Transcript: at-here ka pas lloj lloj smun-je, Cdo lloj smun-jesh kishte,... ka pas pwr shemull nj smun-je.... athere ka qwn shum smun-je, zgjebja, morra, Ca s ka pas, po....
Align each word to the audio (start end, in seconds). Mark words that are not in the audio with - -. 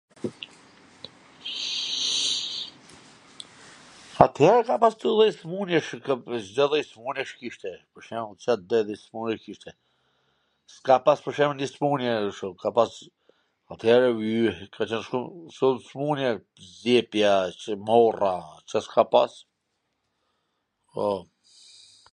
at-here 4.25 4.61
ka 4.67 4.75
pas 4.83 4.93
lloj 5.01 5.15
lloj 5.17 5.31
smun-je, 5.41 5.79
Cdo 5.87 6.15
lloj 6.69 6.81
smun-jesh 6.91 7.33
kishte,... 7.41 7.73
ka 10.89 10.95
pas 11.09 11.19
pwr 11.25 11.33
shemull 11.39 11.57
nj 11.61 11.67
smun-je.... 11.75 12.11
athere 13.75 14.07
ka 14.79 14.83
qwn 14.95 15.51
shum 15.59 15.75
smun-je, 15.91 16.29
zgjebja, 16.71 17.35
morra, 17.91 18.33
Ca 18.73 18.79
s 18.83 18.87
ka 18.95 19.03
pas, 19.15 19.33
po.... 20.97 21.09